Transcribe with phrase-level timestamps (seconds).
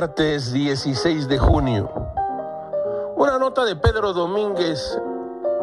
[0.00, 1.90] Martes 16 de junio.
[3.16, 4.96] Una nota de Pedro Domínguez,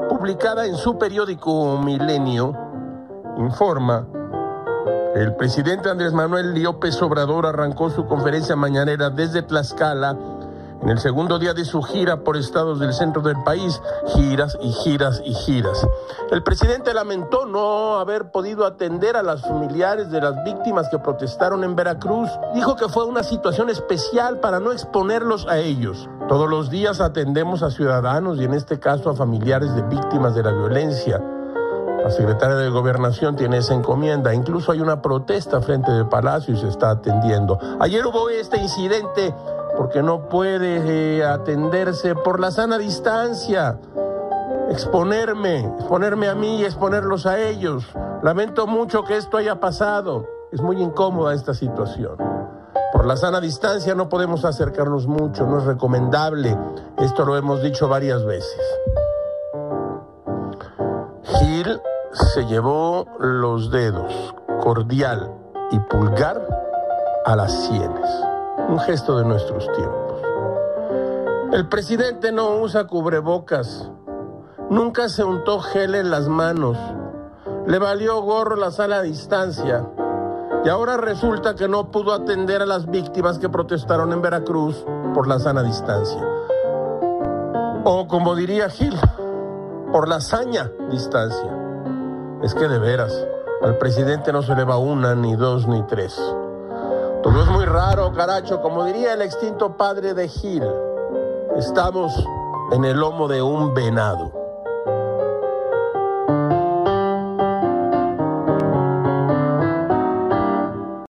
[0.09, 2.53] publicada en su periódico Milenio,
[3.37, 4.05] informa
[5.15, 10.17] el presidente Andrés Manuel López Obrador arrancó su conferencia mañanera desde Tlaxcala
[10.85, 13.81] en el segundo día de su gira por estados del centro del país,
[14.15, 15.85] giras y giras y giras.
[16.29, 21.63] El presidente lamentó no haber podido atender a las familiares de las víctimas que protestaron
[21.63, 22.29] en Veracruz.
[22.53, 26.07] Dijo que fue una situación especial para no exponerlos a ellos.
[26.29, 30.43] Todos los días atendemos a ciudadanos y en este caso a familiares de víctimas de
[30.43, 31.19] la violencia.
[32.05, 34.31] La secretaria de Gobernación tiene esa encomienda.
[34.31, 37.57] Incluso hay una protesta frente del Palacio y se está atendiendo.
[37.79, 39.33] Ayer hubo este incidente
[39.77, 43.79] porque no puede eh, atenderse por la sana distancia.
[44.69, 47.85] Exponerme, exponerme a mí y exponerlos a ellos.
[48.23, 50.27] Lamento mucho que esto haya pasado.
[50.51, 52.17] Es muy incómoda esta situación.
[52.91, 56.57] Por la sana distancia no podemos acercarnos mucho, no es recomendable.
[56.97, 58.61] Esto lo hemos dicho varias veces.
[61.23, 61.81] Gil
[62.13, 65.31] se llevó los dedos, cordial
[65.71, 66.41] y pulgar,
[67.25, 68.34] a las sienes
[68.67, 70.21] un gesto de nuestros tiempos.
[71.51, 73.89] El presidente no usa cubrebocas,
[74.69, 76.77] nunca se untó gel en las manos,
[77.67, 79.87] le valió gorro la sala a distancia
[80.65, 84.83] y ahora resulta que no pudo atender a las víctimas que protestaron en Veracruz
[85.13, 86.21] por la sana distancia.
[87.83, 88.99] O como diría Gil,
[89.91, 91.51] por la saña distancia.
[92.41, 93.27] Es que de veras,
[93.61, 96.19] al presidente no se le va una, ni dos, ni tres.
[97.25, 98.61] Todo es muy raro, caracho.
[98.61, 100.61] Como diría el extinto padre de Gil,
[101.57, 102.13] estamos
[102.71, 104.44] en el lomo de un venado.